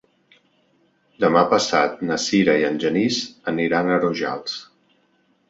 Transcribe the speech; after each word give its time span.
Demà 1.23 1.43
passat 1.51 2.01
na 2.13 2.17
Sira 2.23 2.57
i 2.63 2.65
en 2.71 2.81
Genís 2.85 3.21
aniran 3.53 3.93
a 3.93 4.01
Rojals. 4.01 4.59